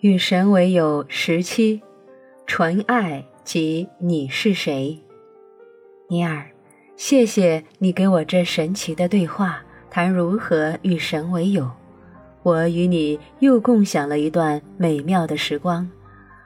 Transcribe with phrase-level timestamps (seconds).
[0.00, 1.82] 与神为友十七，
[2.46, 4.98] 纯爱及你是谁？
[6.08, 6.50] 尼尔，
[6.96, 11.70] 谢谢你给我这神奇的对话，谈如何与神为友。
[12.42, 15.86] 我与你又共享了一段美妙的时光，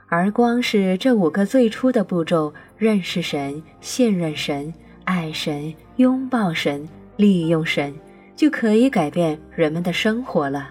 [0.09, 4.75] 而光是这五个最初的步骤：认识神、信任神、
[5.05, 7.95] 爱神、拥抱神、利用神，
[8.35, 10.71] 就可以改变人们的生活了。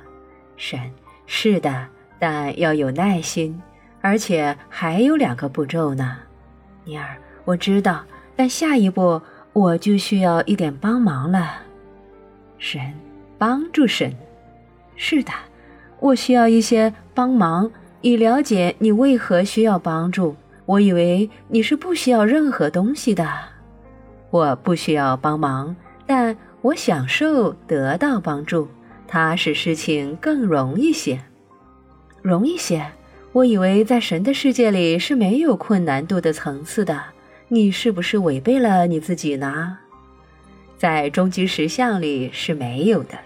[0.57, 0.77] 神，
[1.25, 1.87] 是的。
[2.25, 3.61] 但要有耐心，
[3.99, 6.19] 而且还有两个步骤呢，
[6.85, 8.01] 尼尔，我知道，
[8.33, 11.57] 但下一步我就需要一点帮忙了。
[12.57, 12.93] 神，
[13.37, 14.15] 帮助神，
[14.95, 15.33] 是的，
[15.99, 17.69] 我需要一些帮忙，
[17.99, 20.33] 以了解你为何需要帮助。
[20.65, 23.27] 我以为你是不需要任何东西的，
[24.29, 25.75] 我不需要帮忙，
[26.07, 28.69] 但我享受得到帮助，
[29.09, 31.21] 它使事情更容易些。
[32.23, 32.87] 容易些，
[33.33, 37.03] 我以为在神的世界里是没有困难度的层次的。
[37.49, 39.77] 你是不是违背了你自己呢？
[40.77, 43.19] 在终极实相里是没有的。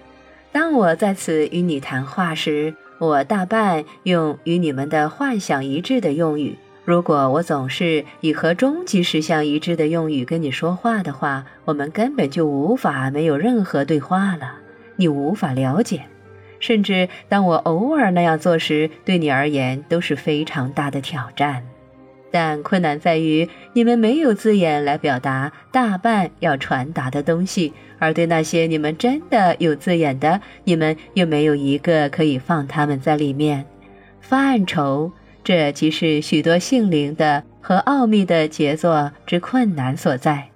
[0.51, 6.57] 当我在此与你谈话时，我大半用与你们的幻想一致的用语。
[6.83, 14.55] 如果我总是以和终极实相一致的用语跟你说话的话，我们根本就无法没有任何对话了。
[14.95, 16.05] 你无法了解。
[16.59, 21.64] 甚至当我偶尔那样做时，对你而言都是非常大的挑战。
[22.30, 33.66] 但困难在于，你们没有字眼来表达大半要传达的东西，而对那些你们真的有字眼的，你们又没有一个可以放它们在里面。
[34.19, 35.11] 范畴，
[35.42, 40.49] 这即是许多性灵的和奥秘的杰作之困难所在。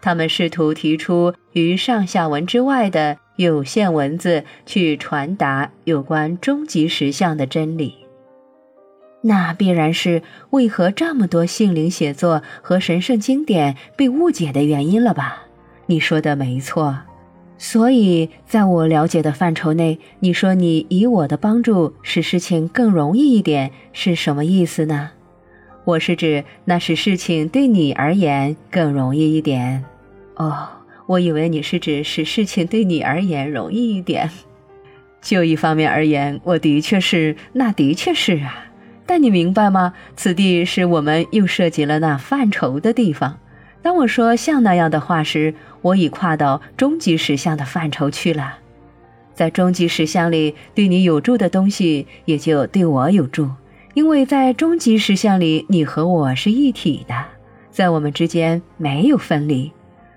[0.00, 3.18] 他们试图提出于上下文之外的。
[3.36, 7.94] 有限文字去传达有关终极实相的真理，
[9.20, 15.44] 那必然是为何这么多性灵写作和神圣经典被误解的原因了吧？
[15.86, 16.98] 你说的没错。
[17.58, 25.10] 所以，在我了解的范畴内，你说你以我的帮助使事情更容易一点，是什么意思呢？
[25.84, 29.84] 我是指那使事情对你而言更容易一点。
[30.36, 30.68] 哦。
[31.06, 34.28] 我以为你是指使事情对你而言容易一点。
[35.22, 38.66] 就一方面而言，我的确是，那的确是啊。
[39.06, 39.92] 但你明白吗？
[40.16, 43.38] 此地是我们又涉及了那范畴的地方。
[43.82, 48.58] 当我说像那样的话时，我已跨到终极实相的范畴去了。
[49.32, 53.48] 在终极实相里，对你有助的东西也就对我有助，
[53.94, 57.14] 因为在终极实相里，你和我是一体的，
[57.70, 59.70] 在我们之间没有分离。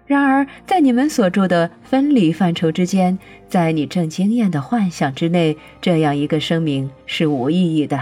[0.10, 3.16] 然而，在你们所住的分离范畴之间，
[3.48, 8.02] 在你正经验的幻想之内，这样一个声明是无意义的。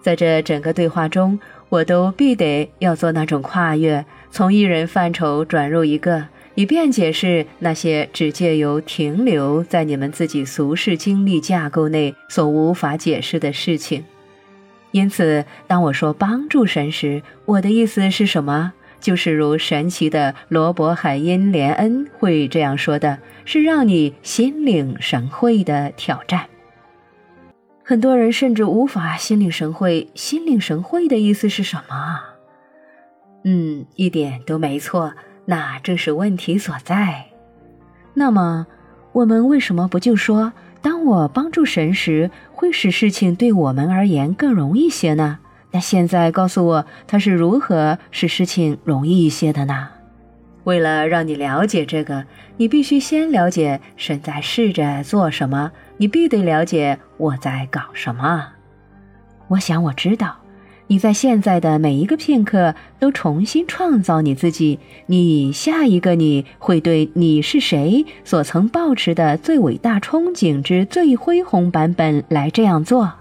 [0.00, 1.36] 在这整个对话中，
[1.70, 6.24] 我都必得要做那种跨越，从一人范畴转入一个，
[6.54, 14.04] 以便解释那些只借由停留在你们自己俗世经历架构内所无法解释的事情。
[14.92, 18.72] 因此，当我说帮助神时，我的意思是什么？
[19.04, 26.46] 就是如神奇的罗伯海因连恩会这样说的，是让你心领神会的挑战。
[27.84, 30.08] 很多人甚至无法心领神会。
[30.14, 32.18] 心领神会的意思是什么？
[33.44, 35.12] 嗯，一点都没错，
[35.44, 37.26] 那正是问题所在。
[38.14, 38.66] 那么，
[39.12, 45.40] 我们为什么不就说，当我帮助神时，会使事情对我们而言更容易些呢？
[45.74, 49.88] 那现在告诉我，他是如何使事情容易一些的呢？
[50.62, 52.24] 为了让你了解这个，
[52.56, 58.50] 你必须先了解神在试着做什么，你必得了解我在搞什么。
[59.48, 60.36] 我想我知道，
[60.86, 73.12] 你在现在的每一个片刻都重新创造你自己，你下一个你会对你是谁所曾抱持的最伟大憧憬之最恢宏版本来这样做。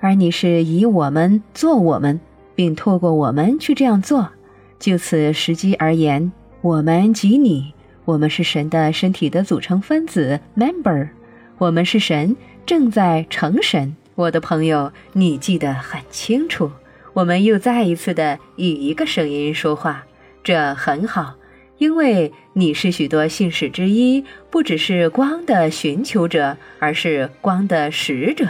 [0.00, 2.18] 而你是以我们做我们，
[2.54, 4.30] 并透过我们去这样做。
[4.78, 6.32] 就此时机而言，
[6.62, 7.74] 我们及你，
[8.06, 11.10] 我们是神的身体的组成分子 （member）。
[11.58, 13.94] 我们是神，正在成神。
[14.14, 16.70] 我的朋友，你记得很清楚。
[17.12, 20.06] 我们又再一次的以一个声音说话，
[20.42, 21.34] 这很好，
[21.76, 28.48] 因为你是许多信使之一，不只是光的寻求者，而是光的使者。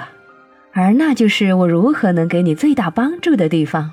[0.73, 3.93] 而那就是我如何能给你最大帮助的地方。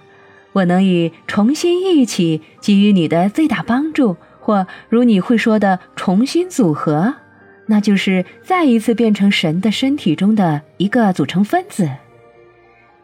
[0.53, 7.15] 我能以重新一起给予你的最大帮助，或如你会说的重新组合，
[7.67, 11.89] 那就是再一次变成神的身体中的一个组成分子。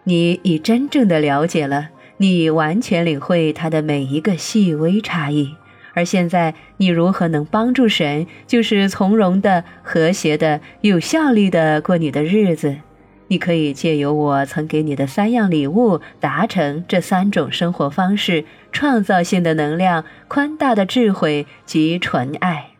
[0.05, 5.55] 你已真正的了解了，你完全领会它的每一个细微差异。
[5.93, 12.77] 而现在，你如何能帮助神，就是从容的、和谐的、有效率的过你的日子？
[13.33, 22.73] 你可以借由我曾给你的三样礼物，达成这三种生活方式：创造性的能量、宽大的智慧及纯爱。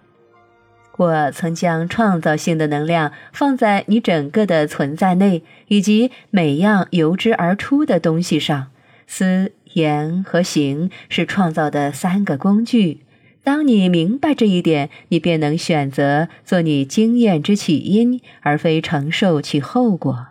[0.97, 8.67] 我曾将创造性的能量放在你整个的存在内，以及每样由之而出的东西上。
[9.07, 12.99] 思、言和行是创造的三个工具。
[13.43, 20.27] 当你明白这一点，你便能选择做你经验之起因，而非承受其后果。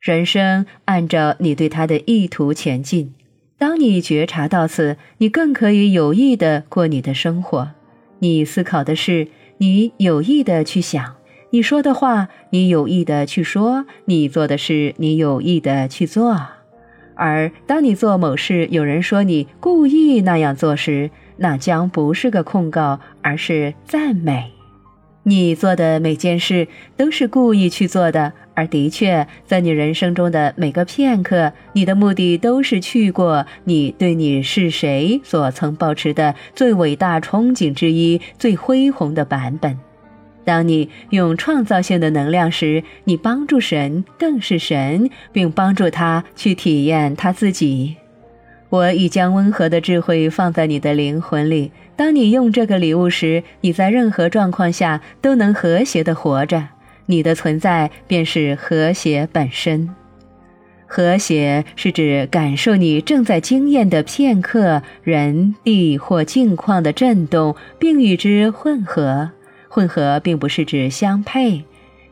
[0.00, 3.12] 人生按照你对他的意图前进。
[3.58, 7.72] 当你觉察到此，你更可以有意的过你的生活。
[8.20, 11.16] 你思考的是，你有意的去想；
[11.50, 16.34] 你说的话，你有意的去说；你做的事，你有意的去做。
[17.14, 24.52] 而当你做某事，有人说你故意那样做时，那将不是个控告，而是赞美。
[25.24, 39.78] 你做的每件事都是故意去做的，而的确，在你人生中的每个片刻，你的目的都是去过你对你是谁所曾保持的最伟大憧憬之一、最恢宏的版本。
[40.44, 47.96] 当你用创造性的能量时，你帮助神更是神，并帮助他去体验他自己。
[48.68, 51.72] 我已将温和的智慧放在你的灵魂里。
[51.96, 56.68] 当你用这个礼物时，你在任何状况下都能和谐地活着。
[57.10, 59.88] 你的存在便是和谐本身。
[60.86, 69.30] 和谐是指感受你正在经验的片刻、人、地或境况的震动，并与之混合。
[69.68, 71.64] 混合并不是指相配。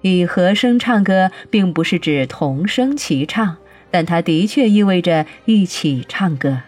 [0.02, 3.56] 以和声唱歌，并不是指同声齐唱。
[3.90, 6.58] 但它的确意味着一起唱歌。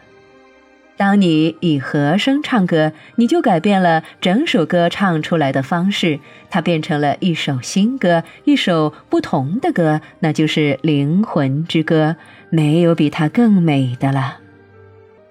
[1.00, 6.20] 当你以和声唱歌，你就改变了整首歌唱出来的方式，
[6.50, 12.17] 它变成了一首新歌，一首不同的歌，那就是灵魂之歌。
[12.50, 14.41] 没有比它更美的了。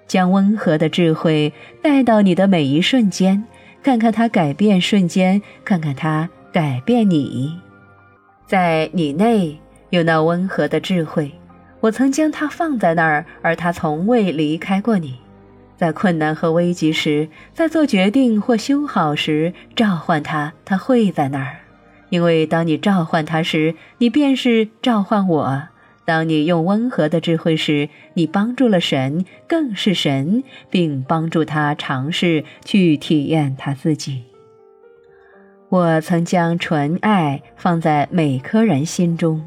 [0.08, 3.44] 将温和的智慧带到你的每一瞬间，
[3.80, 7.56] 看看它改变瞬间，看看它改变你。
[8.44, 9.56] 在你内
[9.90, 11.30] 有那温和的智慧。
[11.78, 15.19] 我曾将它放在那儿，而它从未离开过你。
[15.80, 21.60] 在困难和危急时，在做决定或修好时，召唤它，它会在那儿。
[22.10, 25.62] 因为当你召唤它时，你便是召唤我。
[26.04, 34.24] 当你用温和的智慧时，你帮助了神，更是神，并帮助他尝试去体验他自己。
[35.70, 39.42] 我曾将纯爱放在每颗人心中。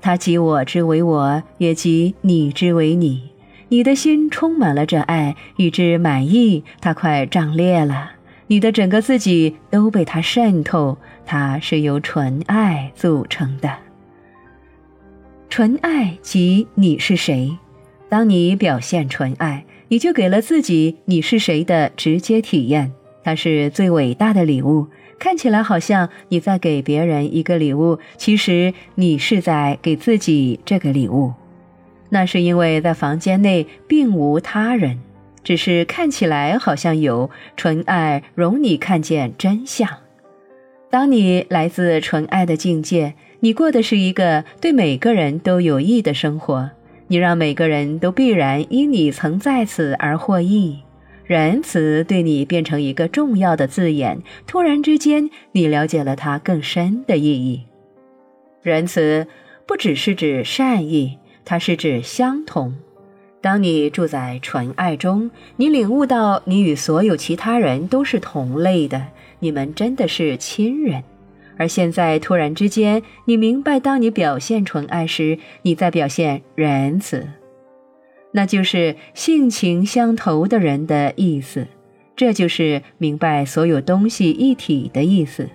[0.00, 3.31] 他即我之为我，也即你之为你。
[3.72, 8.12] 你的心充满了这爱，与之满意，它快胀裂了。
[8.48, 13.74] 你的整个自己都被它渗透，它是由纯爱组成的。
[15.48, 17.56] 纯爱即你是谁？
[18.10, 22.92] 当你表现纯爱，你就给了自己你是谁的直接体验，
[23.24, 24.86] 它是最伟大的礼物。
[25.18, 31.32] 看起来好像你在给别人一个礼物，其实你是在给自己这个礼物。
[32.14, 35.00] 那是因为在房间内并无他人，
[35.42, 39.88] 只是看起来好像有纯爱容你看见真相。
[40.90, 46.70] 当你来自纯爱的境界，你过的是一个对每个人都有益的生活，
[47.06, 50.80] 你让每个人都必然因你曾在此而获益。
[51.24, 57.62] 仁慈对你变成一个重要的字眼，突然之间，你了解了它更深的意义。
[58.60, 59.26] 仁慈
[59.66, 62.74] 不只是指善意，它是指相同。
[63.40, 69.04] 当你住在纯爱中，你领悟到你与所有其他人都是同类的，
[69.40, 71.02] 你们真的是亲人。
[71.58, 77.28] 而现在，突然之间，你明白，当你表现纯爱时，你在表现仁慈。
[78.32, 81.66] 那就是性情相投的人的意思，
[82.16, 85.48] 这就是明白所有东西一体的意思。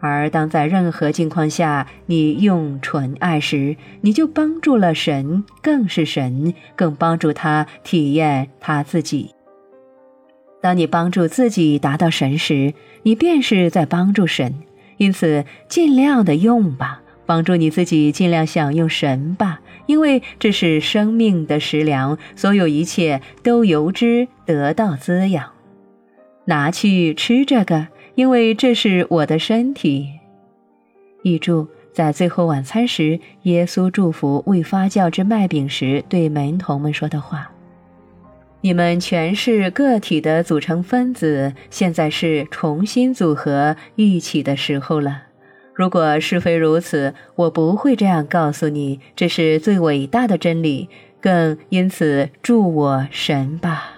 [0.00, 9.34] 而当在任何境况下你用纯爱时，你就帮助了神，更是神，更帮助他体验他自己。
[10.60, 14.54] 当你帮助自己达到神时，你便是在帮助神。
[14.96, 17.02] 因此，尽量的用吧。
[17.26, 25.50] 帮助你自己尽量享用神吧，因为这是生命的食粮，所有一切都由之得到滋养。
[26.46, 27.88] 拿去吃这个，
[28.18, 30.08] 因为这是我的身体。
[31.22, 37.52] 译注：在最后晚餐时，耶稣祝福未发酵之麦饼时对门童们说的话
[38.60, 45.22] ：“你们全是个体的组成分子，现在是重新组合一起的时候了。
[45.72, 48.98] 如果是非如此，我不会这样告诉你。
[49.14, 50.88] 这是最伟大的真理，
[51.20, 53.92] 更因此祝我神吧。”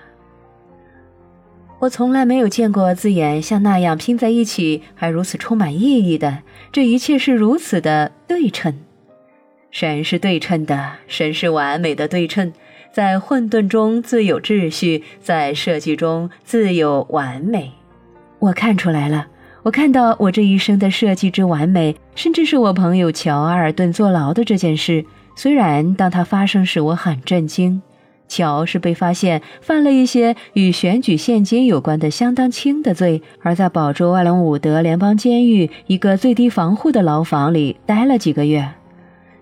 [1.81, 6.41] 我从来没有见过字眼像那样拼在一起，还如此充满意义的。
[6.71, 8.79] 这一切是如此的对称。
[9.71, 12.53] 神是对称的，神是完美的对称。
[12.93, 17.73] 在混沌中自有秩序，在设计中自有完美。
[18.41, 19.29] 我看出来了，
[19.63, 25.07] 我看到我这一生的设计之完美，甚至是我朋友乔尔顿坐牢的这件事。
[25.35, 27.81] 虽然当它发生时，我很震惊。
[28.31, 38.67] 乔是被发现犯了一些与选举现金有关的相当轻的罪，而在保州艾伦伍德联邦监狱一个最低防护的牢房里待了几个月。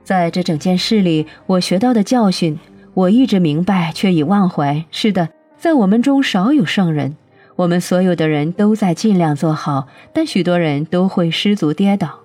[0.02, 2.59] 在这整件事里，我学到的教训，
[2.95, 4.83] 我一直明白却已忘怀。
[4.90, 5.28] 是的，
[5.59, 7.14] 在我们中少有圣人，
[7.57, 12.21] 我们所有的人都在尽量做好，但许多人都会失足跌倒。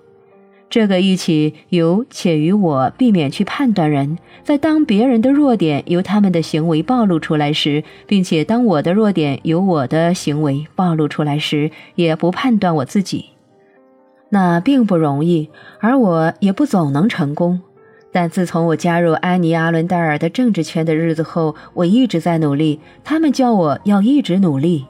[0.73, 13.25] 这个一起由且于我避免去判断人，在当别人的弱点由他们的行为暴露出来时，并且当我的弱点由我的行为暴露出来时，也不判断我自己，
[14.29, 15.47] 那并不容易，
[15.79, 17.61] 而我也不总能成功。
[18.11, 22.79] 但自从我加入安妮·阿伦戴尔的政治圈的日子后，我一直在努力。
[23.03, 24.87] 他们教我要一直努力。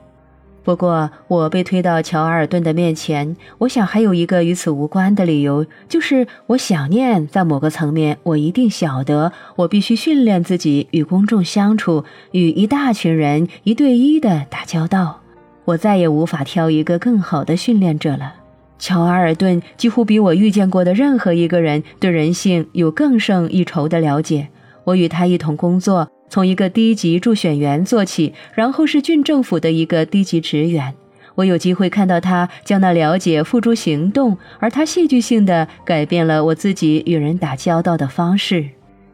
[0.64, 3.36] 不过，我被推到乔尔顿的面前。
[3.58, 15.20] 我想还有一个与此无关的理由，就是我想念，在某个层面，我一定晓得，我必须训练自己与公众相处，与一大群人一对一的打交道。
[15.66, 18.36] 我再也无法挑一个更好的训练者了。
[18.80, 24.48] 乔尔顿几乎比我遇见过的任何一个人对人性有更胜一筹的了解。
[24.86, 26.10] 我与他一同工作。
[26.34, 30.96] 从一个低级助选员做起，然后是郡政府的一个低级职员。
[31.36, 38.66] 我有机会看到他将那了解付诸行动，而他戏剧性的改变了我自己与人打交道的方式。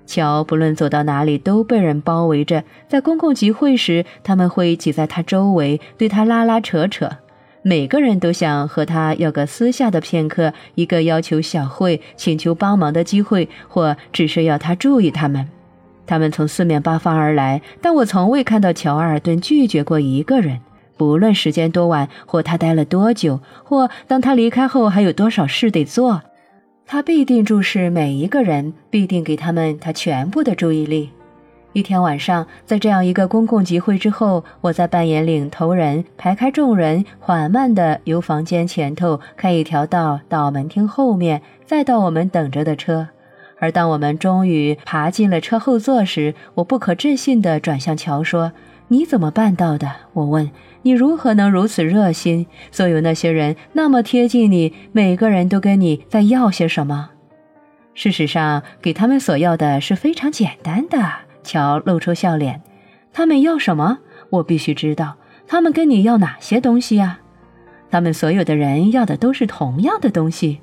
[0.05, 7.09] 乔不论走到哪里都被人包围着，在公共集会时，他们会挤在他周围，对他拉拉扯扯。
[7.63, 15.45] 每个人都想和他要个私下的片刻，一个要求小会、请求帮忙的机会，或只是要他注意他们。
[16.09, 20.59] 他们从四面八方而来，但我从未看到乔尔顿拒绝过一个人，
[20.97, 26.23] 不论时间多晚，或他待了多久，或当他离开后还有多少事得做，
[26.87, 31.11] 他必定注视每一个人，必定给他们他全部的注意力。
[31.73, 43.09] 一天晚上，在这样一个公共集会之后，我在扮演领头人，排开众人，缓慢地由房间前头开一条道到门厅后面，再到我们等着的车。
[43.59, 48.53] 而当我们终于爬进了车后座时，我不可置信地转向乔说
[48.87, 50.49] ：“你怎么办到的？”我问
[50.83, 52.47] ：“你如何能如此热心？
[52.71, 57.11] 所有那些人那么贴近你，每个人都跟你在要些什么？”
[57.93, 60.97] 事实上，给他们所要的是非常简单的。
[61.43, 62.61] 乔露出笑脸
[63.11, 63.99] ：“他们要什么？
[64.29, 65.17] 我必须知道。
[65.47, 67.19] 他们跟你要哪些东西呀？
[67.91, 70.61] 他们所有的人要的都是同样的东西。”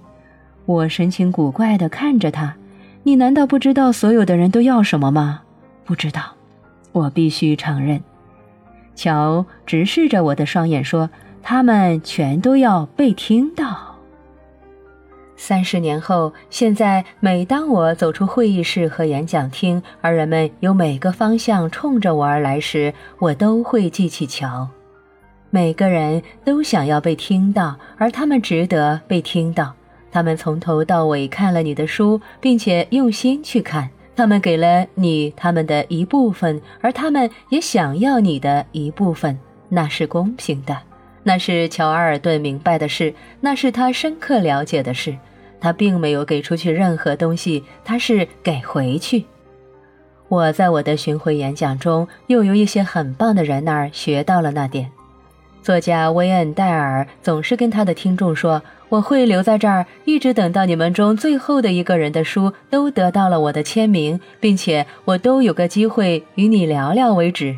[0.64, 2.56] 我神情古怪地看着他。
[3.06, 5.42] 你难道不知道所有的人都要什么吗？
[5.84, 6.22] 不知道，
[6.90, 8.02] 我必须承认。
[8.96, 11.08] 乔直视着我的双眼说
[11.40, 13.94] ：“他们全都要被听到。”
[15.38, 24.66] 三十年后，现在每当我走出会议室和演讲厅，而人们由每个方向冲着我而来时，我都会记起乔。
[25.50, 29.75] 每个人都想要被听到，而他们值得被听到。
[30.16, 33.90] 他们从头到尾看了你的书，并且用心去看。
[34.16, 39.38] 他们给了你他们的一部分，而他们也想要你的一部分。
[39.68, 40.75] 那是公平的，
[41.23, 45.14] 那是乔阿尔顿明白的事，那是他深刻了解的事。
[45.61, 49.26] 他并没有给出去任何东西，他是给回去。
[50.28, 54.90] 我在我的巡回演讲中，又由一些很棒的人那儿学到了那点。
[55.62, 58.62] 作家威恩·戴尔总是跟他的听众说。
[58.88, 67.57] 我会留在这儿，一直等到你们中最后的一个人的书都得到了我的签名，并且我都有个机会与你聊聊为止。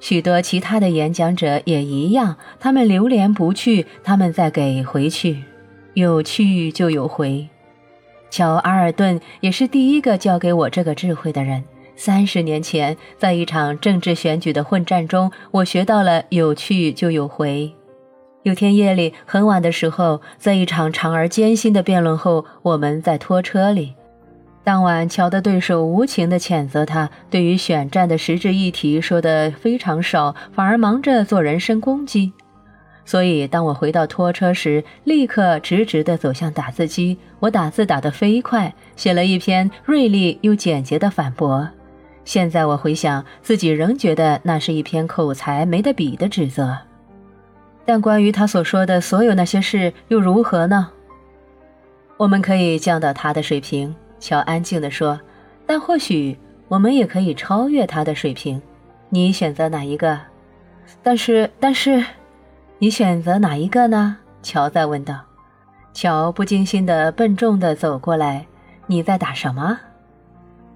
[0.00, 5.44] 许多其他的演讲者也一样，他们流连不去，他们再给回去，
[5.94, 7.48] 有去就有回。
[8.30, 11.62] 乔阿尔顿也是第一个教给我这个智慧的人。
[11.94, 17.70] 三十年前，在一场政治选举的混战中，我学到了有去就有回。
[18.42, 23.94] 有天夜里很晚的时候，在一场长而艰辛的辩论后，我们在拖车里。
[24.64, 32.32] 当晚，乔的对手无情地谴责他，对于选战的实质议题说的非常少，反而忙着做人身攻击。
[33.04, 37.18] 所以，当我回到拖车时，立刻直直地走向打字机。
[37.40, 41.68] 我打字打得飞快，写了一篇锐利又简洁的反驳。
[42.24, 46.78] 现在我回想，自己仍觉得那是一篇口才没得比的指责。
[47.84, 50.90] 但关于他所说的所有那些事又如何呢？
[52.16, 53.94] 我们可以降到他的水平。
[54.20, 55.20] 乔安静地说
[55.66, 58.62] ：“但或许我们也可以超越他的水平。
[59.08, 60.16] 你选择哪一个？
[61.02, 62.04] 但是，但是，
[62.78, 65.18] 你选择哪一个呢？”乔再问道。
[65.92, 68.46] 乔不经心地笨重地走过来
[68.86, 69.80] ：“你在打什么？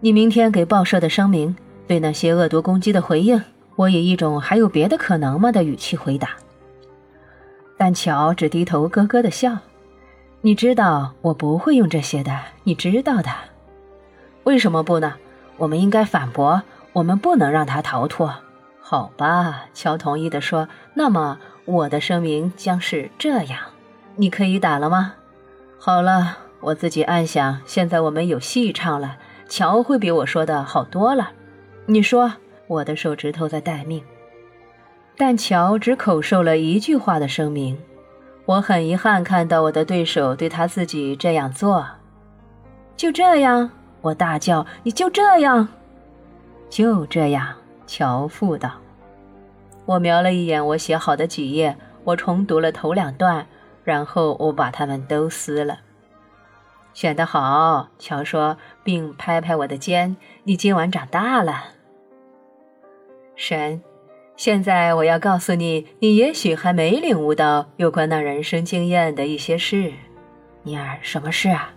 [0.00, 1.54] 你明天给报社的声明，
[1.86, 3.40] 对那些恶毒攻击的回应。”
[3.76, 6.30] 我以一种“还有别的可能吗”的语气回答。
[7.76, 9.58] 但乔只低头咯咯地笑。
[10.40, 13.30] 你知道我不会用这些的，你知道的。
[14.44, 15.14] 为什么不呢？
[15.56, 18.32] 我们应该反驳，我们不能让他逃脱。
[18.80, 20.68] 好吧，乔同意地说。
[20.94, 23.58] 那么我的声明将是这样：
[24.14, 25.14] 你可以打了吗？
[25.78, 29.16] 好了，我自己暗想，现在我们有戏唱了。
[29.48, 31.30] 乔会比我说的好多了。
[31.86, 32.32] 你说，
[32.68, 34.02] 我的手指头在待命。
[35.16, 37.78] 但乔只口授了一句话的声明。
[38.44, 41.84] 我很遗憾看到我的对手对他自己这样做。
[42.96, 43.70] 就这样，
[44.02, 45.68] 我大叫：“你就这样，
[46.70, 47.54] 就这样！”
[47.86, 48.70] 乔父道。
[49.84, 53.46] 我瞄了一眼我写好的几页，我重读了头两段，
[53.84, 55.80] 然后我把它们都撕了。
[56.94, 61.64] 选得好，乔说，并拍拍我的肩：“你今晚长大了，
[63.34, 63.82] 神。”
[64.36, 69.90] 现在我要告诉你，你也许还没领悟到有关那人生经验的一些事。
[70.62, 71.72] 尼尔，什么事啊？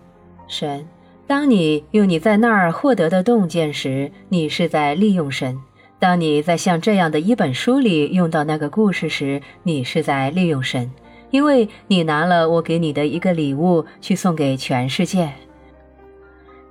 [0.46, 0.86] 神，
[1.26, 5.56] 当你用你在那儿获得的洞见时，你是在利用神；
[5.98, 10.90] 当你在像这样的一本书里用到那个故事时，你是在利用神，
[11.30, 15.32] 因为你拿了我给你的一个礼物去送给全世界。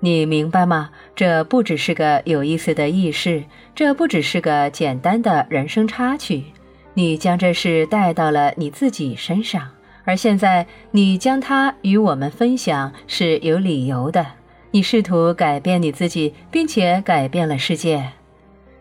[0.01, 0.91] 你明白吗？
[1.15, 3.43] 这不只是个有意思的轶事，
[3.75, 6.43] 这不只是个简单的人生插曲。
[6.93, 9.69] 你将这事带到了你自己身上，
[10.05, 14.25] 而现在你将它与我们分享是有理由的。
[14.71, 18.11] 你试图改变你自己，并且改变了世界。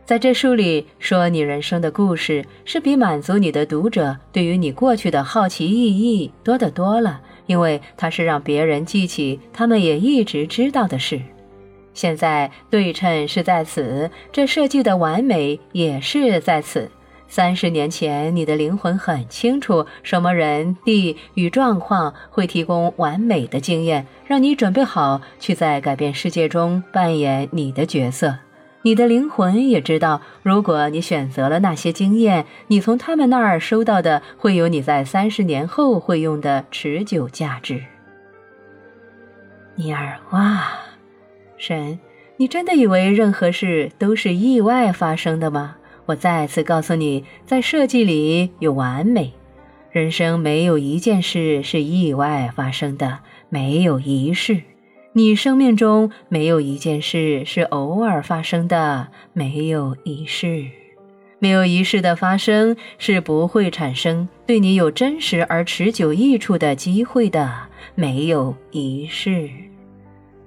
[0.04, 11.21] 在这书里说你人生的故事，是比满足你的读者对于你过去的好奇意义多得多了，因为它是让别人记起他们也一直知道的事。
[11.93, 16.89] 现在对称是在此，这设计的完美也是在此。
[17.27, 28.35] 三十年前，你的灵魂很清楚什么人、地与状况会提供完美的经验，让你准备好去在改变世界中扮演你的角色。
[28.83, 37.83] 你的灵魂也知道，如果你选择了那些经验，你从他们那儿收到的会有你在三十年后会用的持久价值。
[39.75, 40.71] 尼尔，哇，
[41.57, 41.99] 神，
[42.37, 45.77] 你真的以为任何事都是意外发生的吗？
[46.07, 49.35] 我再次告诉你，在设计里有完美，
[49.91, 53.19] 人生没有一件事是意外发生的，
[53.51, 54.62] 没有一事。
[55.14, 60.66] 你生命中没有一件事是偶尔发生的，没有一事，
[61.38, 67.53] 没有一事的发生是不会产生对你有真实而持久益处的机会的，
[67.94, 69.51] 没有一事。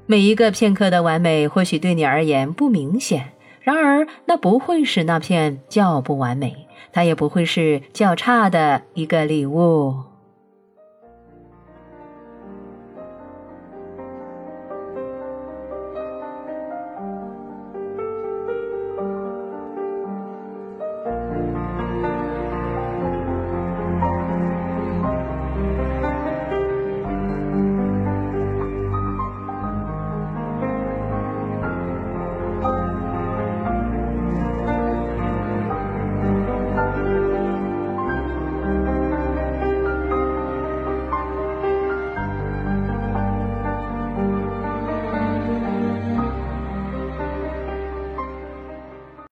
[0.06, 6.56] 每一个片刻的完美或许对你而言不明显，然而那不会使那片较不完美，
[6.94, 10.11] 它也不会是较差的一个礼物。